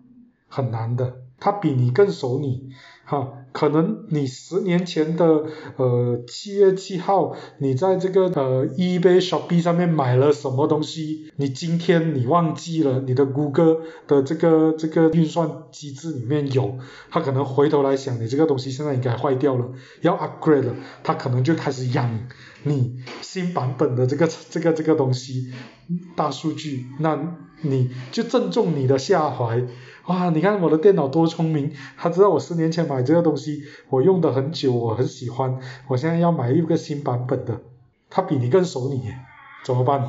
[0.48, 1.22] 很难的。
[1.40, 2.70] 他比你更熟你。
[3.04, 5.46] 哈，可能你十年前的
[5.78, 16.78] 呃七月七号，你在这个呃 eBay、shop 上面买了什么东西，你今天你忘记了，你的 Google 的这个这个运算机制里面有，
[17.10, 19.70] 他可能回头来想，你这个东西现在应该坏掉了，
[20.02, 22.28] 要 upgrade 了，他可能就开始养
[22.64, 25.54] 你新版本的这个这个这个东西，
[26.18, 29.66] 大数据，那你就正中你的下怀。
[30.08, 37.60] 哇，你看我的电脑多聪明，他知道我十年前买这个东西，我用的很久，我很喜欢，我现在要买一个新版本的，
[38.08, 39.02] 他比你更熟你，
[39.66, 40.08] 怎么办？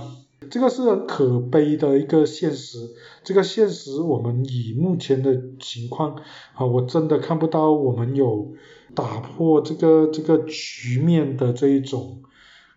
[0.51, 2.91] 这个是很可悲的一个现实，
[3.25, 6.15] 这个现实我们以目前的情况
[6.55, 8.53] 啊，我真的看不到我们有
[8.95, 12.21] 打破这个这个局面的这一种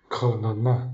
[0.07, 0.91] 可能呐，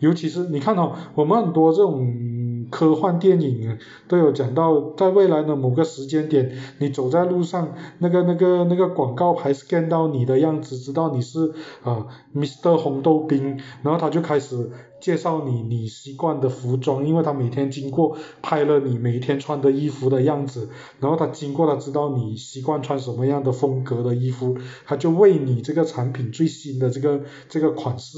[0.00, 2.41] 尤其是你看哦，我们很多这种。
[2.72, 14.70] 科幻电影都有讲到，在未来的某个时间点，你走在路上，那个那个那个广告牌 scan 到你的样子，知道你是啊 Mr 红豆冰，然后他就开始
[15.02, 24.56] 介绍你你习惯的服装，因为他每天经过拍了你每天穿的衣服的样子，然后他经过他知道你习惯穿什么样的风格的衣服，
[24.86, 28.16] 他就为你这个产品最新的这个这个款式。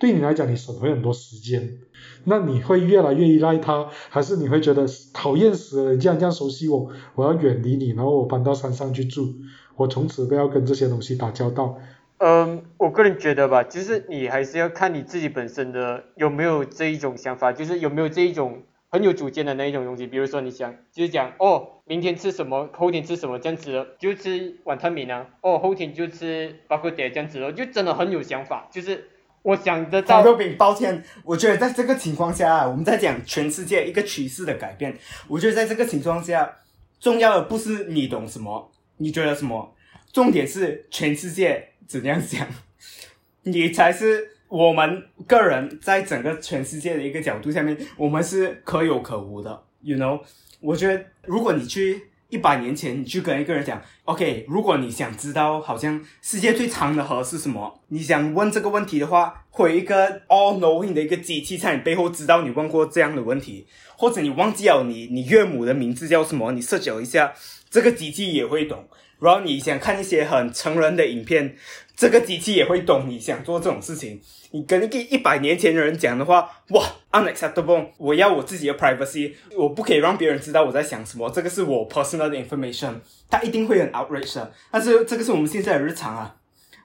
[0.00, 1.76] 对你来讲，你省回很多时间，
[2.24, 5.92] 那你会越来越依赖它，还是你会觉得讨厌死了？
[5.94, 9.34] 你这样这样熟悉我，我要远离你，然后我搬到山上去住，
[9.76, 11.78] 我从此不要跟这些东西打交道。
[12.18, 20.06] 嗯，我个人觉得吧，就是你还是要看你自己本身的有没有这一种想法，就是有没有这一种很有主见的那一种东西。
[20.06, 25.26] 比如说你想就是讲哦，明天吃什么，后天吃什么这样子，就吃晚餐米呢？
[25.40, 29.08] 哦，后天就吃包括这样子，就真的很有想法，就是。
[29.42, 30.22] 我想得到。
[30.22, 34.96] 豆饼，抱歉，我觉得在这个情况下，我们在讲全世界一个趋势的改变。
[35.28, 36.58] 我觉得在这个情况下，
[37.00, 39.74] 重要的不是你懂什么，你觉得什么，
[40.12, 42.46] 重点是全世界怎样想，
[43.44, 49.62] 你才是我们个人在整个全世界的一个角度下面，我们是可有可无的。
[49.80, 50.20] You know，
[50.60, 52.09] 我觉得如果你去。
[52.30, 63.66] 一百年前，你去跟一个人讲，OK，如果你想知道好像世界最长的河是什么，你想问这个问题的话，会一个 all knowing 的一个机器在你背后知道你问过这样的问题，
[63.96, 67.32] 或者你忘记了你你岳母的名字叫什么，你设想一下，
[67.68, 68.88] 这个机器也会懂。
[69.20, 71.54] 然后你想看一些很成人的影片，
[71.94, 74.20] 这个机器也会懂你想做这种事情。
[74.52, 77.86] 你跟一个一百年前的人讲的话，哇，unacceptable！
[77.98, 82.94] 我要我自己的 privacy，我不可以让别人知道我在想什么，这个是我 personal 的 information，
[83.28, 84.44] 他一定会很 outraged。
[84.72, 86.34] 但是这个是我们现在的日常啊，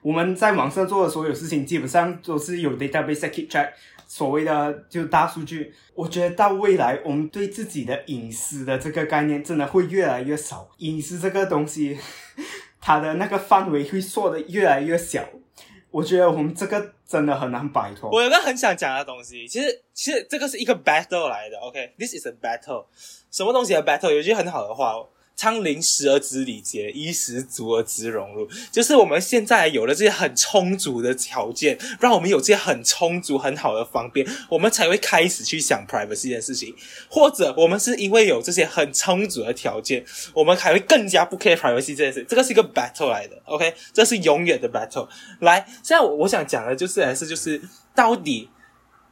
[0.02, 3.70] 我们在网上做的所有事情，基本上都是有 database keep track，
[4.06, 5.72] 所谓的就大数据。
[5.96, 11.98] 我觉得到未来，我们对自己的隐私的这个概念真的会越来越少，隐私这个东西，
[12.80, 15.24] 它的那个范围会缩的越来越小。
[15.90, 18.10] 我觉得我们这个真的很难摆脱。
[18.10, 22.84] 我有个很想讲的东西，其实其实这个是一个 battle 来的，OK，this is a battle。
[23.30, 24.14] 什么东西的 battle？
[24.14, 24.94] 有句很好的话。
[25.36, 28.48] 仓廪实而知礼节，衣食足而知荣辱。
[28.72, 36.74] 就是我们现在有了这些很充足的条件，让我们有这些很充足、很好的方便，我们才会开始去想 privacy 这件事情。
[37.10, 42.24] 或者我们是因为有这些很充足的条件，我们还会更加不 care privacy 这件事。
[42.28, 45.06] 这个是一个 battle 来的，OK，这是永远的 battle。
[45.40, 47.60] 来，现在我我想讲的就是还是就是
[47.94, 48.48] 到底。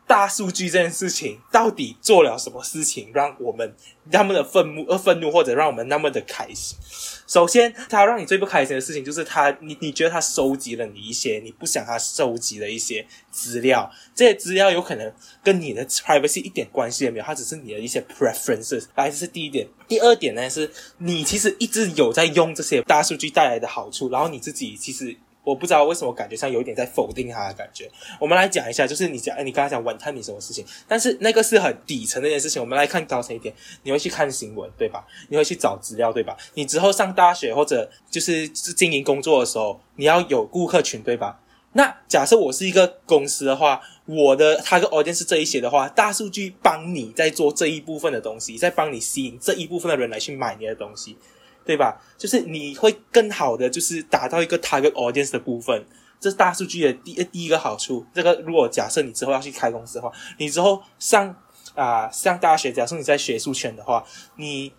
[0.06, 3.74] 大数据这件事情到底做了什么事情，让我们
[4.10, 6.78] 那么的愤怒、而愤怒，或者让我们那么的开心？
[7.26, 15.12] 首先，他让你最不开心的事情就是他，你你觉得他收集了你一些你不想他收集的一些资料，这些资料有可能
[15.42, 18.84] 跟你的 privacy 一点关系也没有，它只是你的一些 preferences。
[18.94, 19.66] 来，这是第一点。
[19.88, 25.16] 第二点呢，是你其实一直有在用这些大数据带来的好处，然后你自己其实。
[25.44, 27.90] 我不知道为什么感觉上有一点在否定他的感觉。
[28.18, 30.64] 我们来讲一下，就是你讲，哎，你刚才讲晚餐你什么事情？
[30.88, 32.60] 但是那个是很底层的一件事情。
[32.60, 35.06] 我们来看高层一点，你会去看新闻，对吧？
[35.28, 36.36] 你会去找资料，对吧？
[36.54, 41.40] 你之后上大学或者就是经营工作的时候，你要有顾客群，对吧？
[41.76, 51.16] 那假设我是一个公司的话，我的他个 audience 这一些的话，大数据帮你在做这一部分的东西，在帮你吸引这一部分的人来去买你的东西。
[51.64, 52.00] 对吧？
[52.18, 55.84] 就是你会更好的，就是达到一个 target audience 的部分，
[56.20, 58.04] 这是大数据的第第一个好处。
[58.14, 61.34] 这个如果假设你之后要去开公司的话，你之后上
[61.74, 64.04] 啊上大学，假设你在学术圈的话，
[64.36, 64.72] 你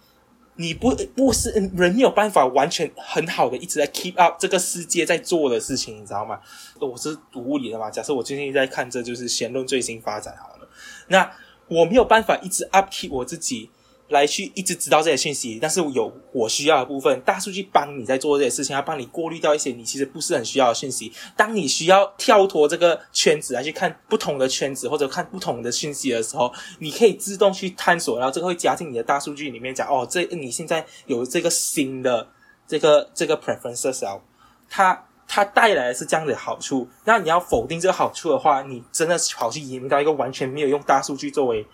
[0.55, 6.39] 你不不是人有办法完全很好的一直在 keep up 这个世界在做的事情，你知道吗？
[6.79, 10.69] 我是读物理的嘛，假设我最近在看这就是弦论最新发展好了，
[11.07, 11.31] 那
[11.67, 13.71] 我没有办法一直 upkeep 我自己。
[14.09, 21.11] 来去一直知道这些讯息，但是有我需要的部分，大数据帮你在做这些事情，要帮你过滤掉一些你其实不是很需要的讯息。
[21.35, 32.27] 当你需要跳脱这个圈子来去看不同的圈子或者看不同的讯息的时候，你可以自动去探索，然后这个会加进你的大数据里面讲哦，这你现在有这个新的
[32.67, 34.21] 这个这个 preferences 啊，
[34.69, 36.87] 它它带来的是这样的好处。
[37.05, 41.65] 那你要否定这个好处的话，你真的跑去移民到一个完全没有用大数据作为。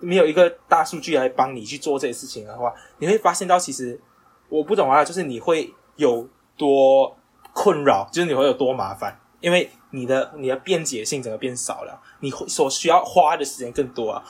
[0.00, 4.00] 没有一个大数据来帮你去做这些事情的话，你会发现到其实
[4.48, 7.16] 我不懂啊，就是你会有多
[7.52, 14.24] 困扰，就是你会有多麻烦，因为你的你的便捷性整个变少了，你所需要花的时间更多啊。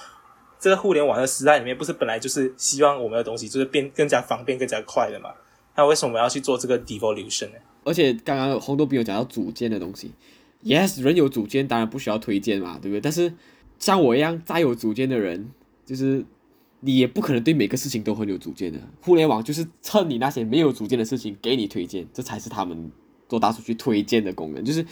[0.58, 5.30] 这个互联网的时代里面，不是本来就是希望我们的东西就是变更加方便、更加快的嘛？
[5.74, 7.58] 那为什么我要去做这个 devolution 呢？
[7.84, 10.12] 而且刚刚红豆饼有讲到组件的东西
[10.64, 13.00] ，yes，人有组件当然不需要推荐嘛，对不对？
[13.00, 13.32] 但是
[13.78, 15.50] 像我一样再有组件的人。
[15.90, 16.24] 就是
[16.78, 18.78] 你也不可能对每个事情都很有主见的。
[19.02, 22.92] 互联网就是趁你那些没有主见的事情给你推荐，这才是他们
[23.28, 24.64] 做大数据推荐的功能。
[24.64, 24.86] 就是，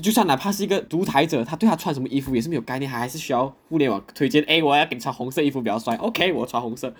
[0.00, 4.40] 就算哪怕是一个独裁者，他对他穿什么衣服也是没有概念，还是需要互联网推荐。
[4.48, 5.96] 哎，我要给你穿红色衣服比较帅。
[5.96, 6.94] OK，我穿红色。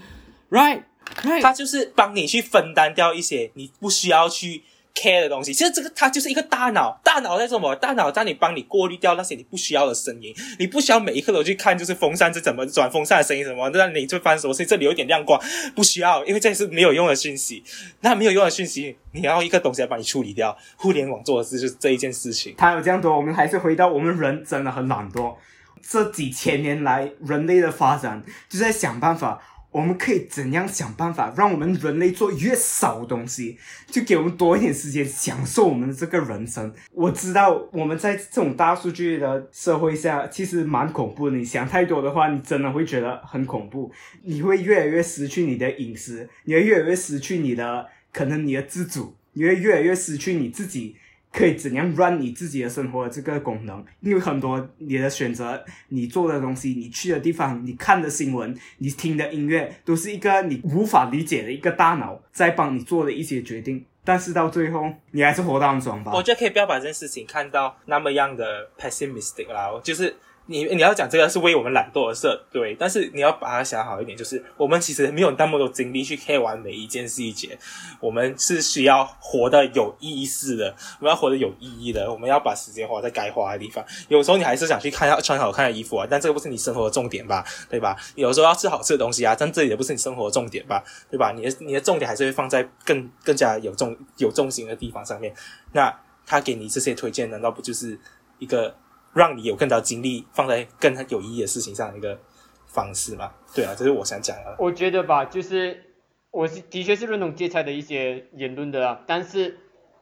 [0.51, 4.65] Right，Right，他就是帮你去分担掉一些你不需要去。
[4.95, 7.75] Care 的东西，其实这个它就是一个大脑，大脑在什么？
[7.77, 14.65] 大脑在你帮你过滤掉那些你不需要的声音，你不需要每一刻都去看，就是风扇是怎么转风扇的声音什么，那你就发生什么事？
[14.65, 15.41] 这里有点亮光，
[15.75, 17.63] 不需要，因为这是没有用的讯息。
[18.01, 20.57] 那没有用的讯息，你要一个东西来帮你处理掉。
[20.77, 22.55] 互联网做的事就是这一件事情。
[22.57, 25.35] 它有这样多，我们还是回到我们人真的很懒惰。
[25.83, 29.43] 这几千年来，人类的发展就在想办法。
[29.75, 33.59] 我们可以怎样想办法，让我们人类做越少东西，
[33.89, 36.73] 就给我们多一点时间享受我们的这个人生。
[36.93, 41.29] 我知道我们在这种大数据的社会下，其实蛮恐怖。
[41.31, 43.91] 你想太多的话，你真的会觉得很恐怖。
[44.23, 50.95] 你会越来越失去你的隐私，你会越来越失去你的可能你的自主，你会越来越失去你自己。
[51.35, 53.85] 可以怎样 run 你自己的生活的这个功能？
[54.01, 63.85] 因为很多你的选择、你做的东西、你去的地方、你看的新闻、你听的音乐，都是一个你无法理解的一个大脑在帮你做的一些决定。
[64.05, 66.13] 但是到最后，你还是活到爽吧？
[66.15, 70.15] 我觉得可以不要把这件事情看到那么样的 pessimistic 啦，就是。
[70.47, 77.59] 你你要讲这个是为我们懒惰而设，对，但是你要把它想好一点，就是我们其实没有那么多精力去 care 完每一件细节，
[77.99, 83.83] 我们是需要活得有意思的，我们要活得有意义的，我们要把时间花在该花的地方。
[84.09, 87.97] 有时候你还是想去看要穿好看的衣服啊，但这个不是你生活的重点吧，对吧？
[88.15, 91.33] 有时候要吃好吃的东西啊，但这也不是你生活的重点吧，对吧？
[91.33, 95.35] 你的你的重点还是会放在更更加有重有重心的地方上面。
[95.73, 95.91] 那
[96.27, 97.99] 他给你这些推荐，难道不就是
[98.39, 98.75] 一个？
[99.15, 102.19] 让你有更多精力放在更有意义的事情上的一个
[102.67, 103.33] 方式嘛？
[103.55, 104.57] 对啊，这是我想讲的。
[104.59, 105.95] 我觉得吧，就是
[106.33, 109.59] 我是的确是认同芥菜的一些言论的啊，但是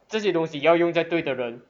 [0.07, 1.61] 这些东西要用在对的人、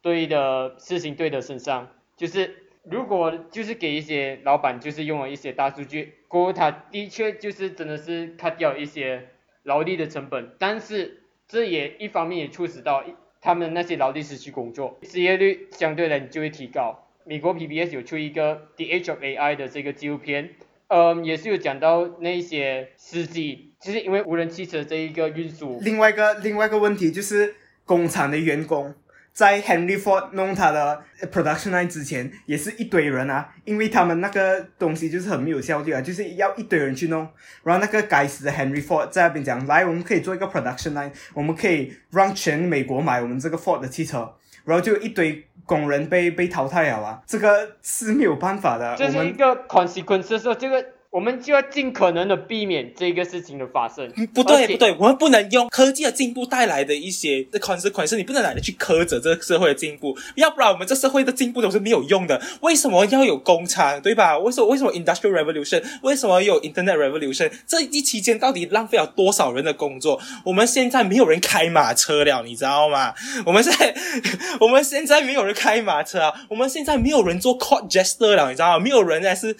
[0.00, 1.88] 对的事情、对的身上。
[2.16, 9.30] 就是如果就是给一些老板，就是用了一些大数据，过后他的确就是真的是 cut 掉一些
[9.64, 13.02] 劳力的成本，但是这也一方面也促使到。
[13.44, 17.06] 他们那些劳力士去工作，失业率相对来就会提高。
[17.24, 20.54] 美国 PBS 有出一个《The Age of AI》的这个纪录片，
[20.88, 25.78] 嗯，也是有讲到那些司机，就是因为无人汽车这一个运输。
[25.82, 27.54] 另外一个另外一个问题就是
[27.84, 28.94] 工厂的员工。
[29.34, 37.28] 在 Henry Ford 弄他的 production line 之前，也是一堆人啊，因为他们那个东西就是很没有效率啊，就是要一堆人去弄。
[37.64, 44.32] 然后那个该死的 Henry Ford 在那边讲，来，我们可以做一个 production line，我们可以让全美国买我们这个 Ford 的汽车，
[44.64, 48.94] 然后就一堆工人被被淘汰了啊，这个是没有办法的。
[48.96, 50.86] 这是一个 consequences，这个。
[51.14, 54.10] 我们就要尽可能的避免这个事情的发生。
[54.34, 62.42] 不对，不对，我们不能用科技的进步带来的一些的 consequence，你不能懒得去苛责这个社会的进步，要不然我们这社会的进步都是没有用的。
[62.62, 64.36] 为什么要有工厂，对吧？
[64.36, 65.84] 为什么为什么 industrial revolution？
[66.02, 67.48] 为什么有 internet revolution？
[67.64, 70.20] 这一期间到底浪费了多少人的工作？
[70.44, 73.14] 我们现在没有人开马车了，你知道吗？
[73.46, 73.94] 我们现在
[74.58, 78.78] 我们现在没有人开马车啊，我们现在没有人做 court jester 了，你知道吗？
[78.80, 79.56] 没有人在是。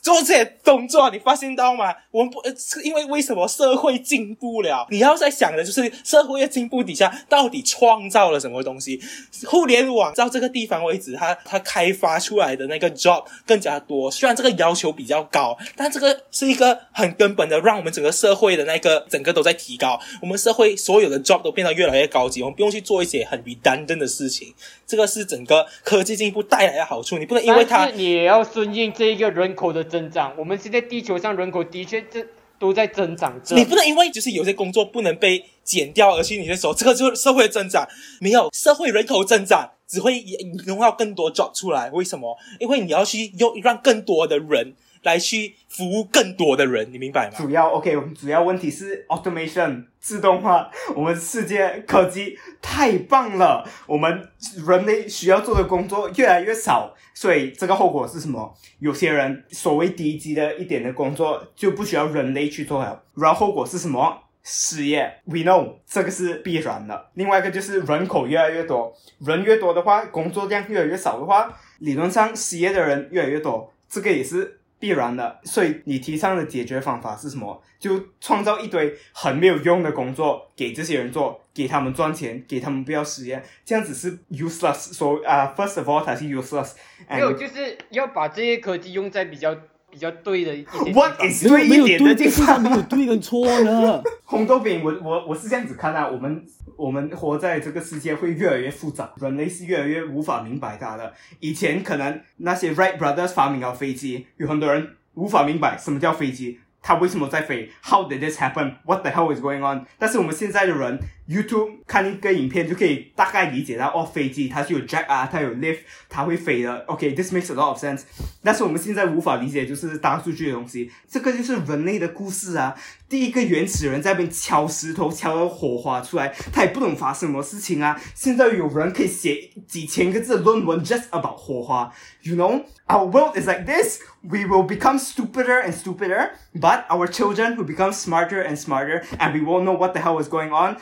[0.00, 1.94] 做这些动作，你发现到吗？
[2.10, 4.86] 我们不，是因为为什么社会进步了？
[4.90, 9.00] 你要在想的就是社会的进步底下到底创造了什么东西？
[9.46, 14.10] 互联网到这个地方为止，它它开发出来的那个 job 更加多。
[14.10, 20.00] 虽然这个要求比较高，但这个是一个很根本的，让我们整个社会的那个整个都在提高。
[20.22, 24.54] 我们社会所有的 job 都变得越来越高级，我们不用去做一些很 redundant 的事情。
[24.86, 27.18] 这个是整个科技进步带来的好处。
[27.18, 29.87] 你不能因为它，你也要顺应这一个人口的。
[29.88, 32.24] 增长，我们现在地球上人口的确这
[32.58, 33.56] 都在增长着。
[33.56, 37.88] 你不能因为就是有些工作不能被减掉，而去你的手这个就是社会的增长，
[38.20, 40.22] 没有社会人口增长只会
[40.66, 41.90] 弄到更多 job 出来。
[41.90, 42.36] 为什么？
[42.60, 47.34] 因为你要去用让更多的人来去服务更多的人，你明白吗？
[47.38, 54.28] 主要 OK，我们主要问题是 automation 自动化，我们世界科技太棒了，我们
[54.66, 58.54] 人类需要做的工作越来越少，所以这个后果是什么？
[58.78, 64.22] 有些人所谓低级的一点的工作就不需要人类去做了，然后后果是什么？
[64.44, 67.10] 失业，we know 这个是必然的。
[67.14, 75.40] 另外一个就是人口越来越多，人越多的话，工作量越来越少的话，理论上失业的人越来越多，这个也是必然的。
[75.44, 77.62] 所以你提倡的解决方法是什么？
[77.78, 84.92] 就创造一堆很没有用的工作给这些人做，给他们赚钱，给他们不要失业，这样子是 useless。
[84.92, 86.72] 所以啊，first of all，它是 useless。
[87.08, 89.56] 没有，就是要把这些科技用在比较
[89.90, 90.94] 比较对的一点。
[90.94, 94.02] What is 没有没有对的地方上没有对跟错呢。
[94.24, 96.44] 红豆饼，我我我是这样子看啊，我们
[96.76, 101.12] 我们活在这个世界会越来越复杂，人类是越来越无法明白它的。
[101.40, 108.74] 以前可能那些 Wright brothers 发明了飞机，有很多人无法明白什么叫飞机，它为什么在飞，How did this happen?
[108.84, 109.86] What the hell is going on?
[109.98, 115.79] 但是我们现在的人 ，YouTube 看一个影片就可以大概理解到，哦，飞机它是有 jack 啊，它有 lift，
[116.09, 116.79] 它会飞的。
[116.87, 118.01] OK，this、makes a lot of sense。
[118.43, 122.75] 但是我们现在无法理解就是大数据的东西，这个就是人类的故事啊。
[123.07, 128.01] 第一个原始人在那边敲石头，敲到火花出来，他也不懂发生什么事情啊。
[128.15, 134.01] 现在有人可以写几千个字的论文 just about 火花，you know。Our world is like this.
[134.21, 139.33] We will become stupider and stupider, but our children will become smarter and smarter, and
[139.33, 140.75] we won't know what the hell is going on.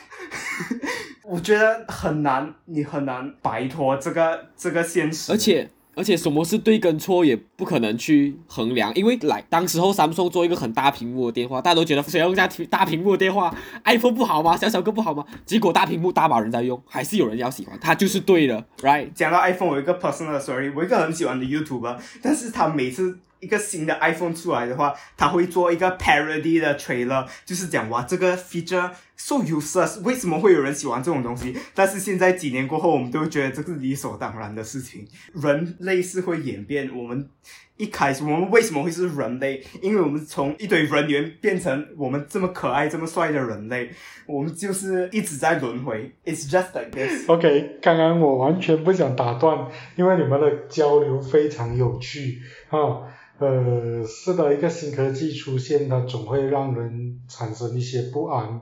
[1.23, 5.31] 我觉得很难，你很难摆脱这个这个现实。
[5.31, 14.55] 而且而且什么是对跟错也不可能去衡量，因为来当时候 Samsung 做一个很大屏幕的电话，大家都觉得谁要用这样大屏幕的电话，iPhone 不好吗？
[14.55, 15.25] 小小个不好吗？
[15.45, 19.11] 结果大屏幕大把人在用，还是有人要喜欢，它就是对的，right？
[19.13, 31.55] 讲到 iPhone，我有一个 personal story，我一个很喜欢的 YouTuber，但是他每次一个新的 iPhone 出来的话，他会做一个 parody 的 trailer，就是讲哇这个 feature so useless，为什么会有人喜欢这种东西？
[31.73, 35.07] 但是现在几年过后，我们都觉得这是理所当然的事情。
[35.33, 37.29] 人类是会演变，我们。
[37.77, 39.63] 一开始我们为什么会是人类？
[39.83, 43.91] 因为我们从一堆人猿变成我们这么可爱、这么帅的人类，
[44.25, 46.11] 我们就是一直在轮回。
[46.25, 47.29] It's just like this。
[47.29, 53.05] OK，刚刚我完全不想打断，因为你们的交流非常有趣啊。
[53.39, 58.61] 呃，是的，一个新科技出现，它总会让人产生一些不安。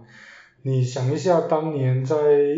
[0.63, 2.17] 你想一下，当年在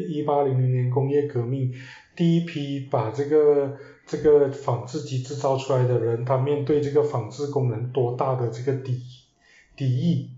[0.09, 1.71] 一八零零年工业革命，
[2.15, 8.99] 第一批把这个这个纺织机制造出来的人，他面对这个纺织工人多大的这个敌
[9.75, 10.31] 敌意，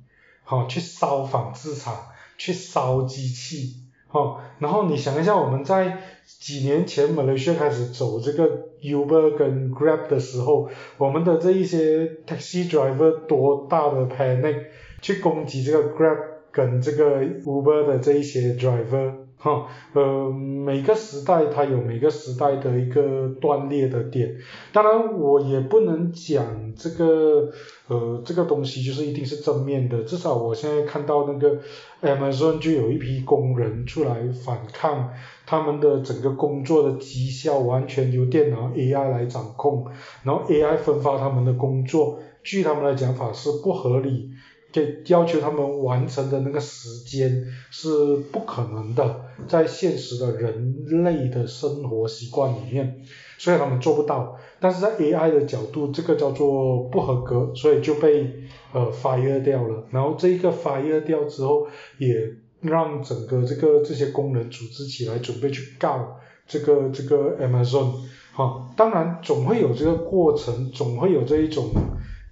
[0.43, 2.07] 好、去烧纺织厂，
[2.37, 3.78] 去烧机器，
[4.11, 14.63] 好、然后你想一下，我们在几年前马来西亚开始走这个 Uber 跟 Grab 的时候，我们的这一些 taxi driver 多大的 panic
[14.99, 16.17] 去攻击这个 Grab
[16.51, 24.35] 跟这个 Uber 的这一些 driver，哈，呃，每个时代它有每个时代的一个断裂的点，
[24.73, 27.49] 当然我也不能讲这个
[27.87, 31.57] 呃这个东西就是一定是正面的，至少我现在看到那个
[32.01, 35.09] Amazon 就有一批工人出来反抗，
[35.45, 39.85] 他们的整个工作的绩效完全由电脑 AI 来掌控，
[40.23, 44.28] 然后 AI 分发他们的工作，据他们的讲法是不合理。
[44.71, 53.01] 就要求他们完成的那个时间是不可能的，在现实的人类的生活习惯里面，
[53.39, 54.37] 所以他们做不到。
[54.59, 58.31] 但是在 AI 的角度，这个叫做不合格，所以就被
[58.71, 59.85] 呃 fire 掉了。
[59.89, 61.67] 然后这一个 fire 掉之后，
[61.97, 67.93] 也让整个这个这些工人组织起来，准备去告这个这个 Amazon。
[68.33, 71.71] 哈，当然总会有这个过程，总会有这一种。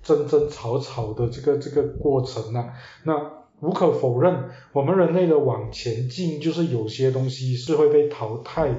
[0.07, 2.69] 争争吵吵的这个这个过程啊，
[3.03, 3.13] 那
[3.59, 8.69] 无可否认，我们人类的往前进，就是有些东西是会被淘汰。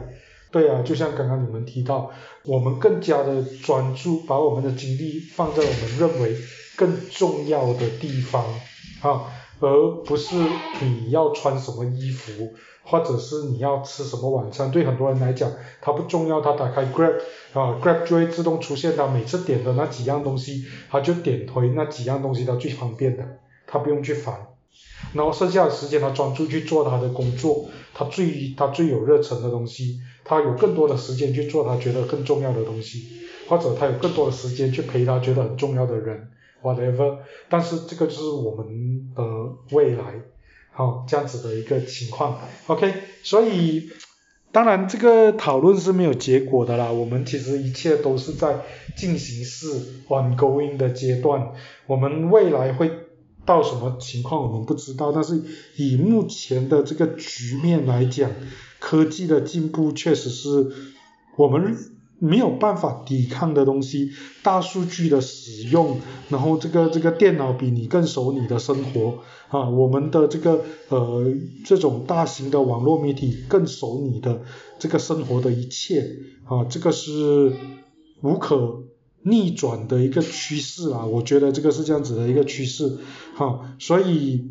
[0.50, 2.10] 对啊，就像刚刚你们提到，
[2.46, 6.34] 我们更加的专注，把我们的精力放在我们认为
[6.74, 8.42] 更重要的地方
[9.02, 9.26] 啊，
[9.60, 10.36] 而不是
[10.80, 12.54] 你要穿什么衣服，
[12.88, 14.70] 或者是你要吃什么晚餐。
[14.70, 17.18] 对很多人来讲，它不重要，他打开 Grab
[17.52, 24.48] 啊，Grab 就会自动出现他每次点的那几样东西，他就点回那几样东西，他最方便的，他不用去烦。
[25.12, 33.04] 然后剩下的时间，他专注去做他的工作，他最他最有热忱的东西，他有更多的时间去做他觉得更重要的东西，
[33.48, 36.30] 或者他有更多的时间去陪他觉得很重要的人。
[36.60, 37.18] whatever，
[37.48, 39.22] 但是这个就是我们的
[39.76, 40.20] 未来，
[40.78, 43.90] 好、这样子的一个情况，OK，所以
[44.52, 48.60] 当然这个讨论是没有结果的啦，我们其实一切都是在
[48.96, 49.66] 进行式
[50.06, 51.50] ongoing 的阶段，
[51.88, 52.92] 我们未来会
[53.44, 55.42] 到什么情况我们不知道，但是
[55.74, 58.30] 以目前的这个局面来讲，
[58.78, 60.70] 科技的进步确实是
[61.34, 61.76] 我们
[62.18, 64.10] 没有办法抵抗的东西，
[64.42, 65.98] 大数据的使用，
[66.28, 71.32] 然后这个这个电脑比你更熟你的生活啊，我们的这个呃
[71.64, 74.42] 这种大型的网络媒体更熟你的
[74.78, 77.52] 这个生活的一切啊，这个是
[78.22, 78.82] 无可
[79.22, 82.98] 逆转的一个趋势啊，我觉得这个是这样子的一个趋势，
[83.36, 84.50] 哈、所以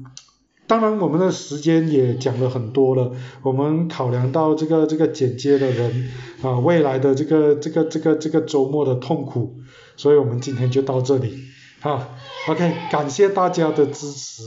[0.67, 6.09] 当然我们的时间也讲了很多了，我们考量到这个这个剪接的人
[6.41, 9.55] 啊，未来的这个这个这个这个周末的痛苦，
[9.95, 11.39] 所以我们今天就到这里，
[11.79, 12.15] 好
[12.49, 14.43] ，OK，感谢大家的支持。